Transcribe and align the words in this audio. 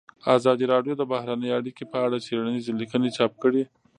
ازادي 0.37 0.65
راډیو 0.73 0.93
د 0.97 1.03
بهرنۍ 1.11 1.49
اړیکې 1.57 1.83
په 1.91 1.97
اړه 2.05 2.17
څېړنیزې 2.25 2.71
لیکنې 2.81 3.09
چاپ 3.17 3.33
کړي. 3.43 3.63